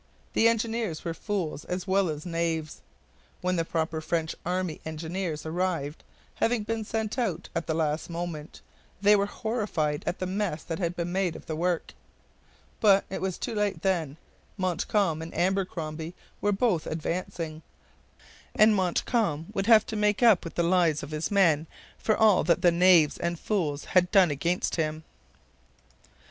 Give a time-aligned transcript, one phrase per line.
[0.33, 2.81] The engineers were fools as well as knaves.
[3.41, 8.61] When the proper French army engineers arrived, having been sent out at the last moment,
[8.99, 11.93] they were horrified at the mess that had been made of the work.
[12.79, 14.17] But it was too late then.
[14.57, 17.61] Montcalm and Abercromby were both advancing;
[18.55, 21.67] and Montcalm would have to make up with the lives of his men
[21.99, 25.03] for all that the knaves and fools had done against him.